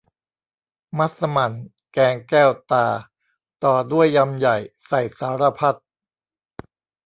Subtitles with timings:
[0.97, 1.53] มัสหมั่น
[1.93, 2.85] แกงแก้วตา
[3.63, 5.75] ต่อด้วยยำใหญ่ใส่สารพัด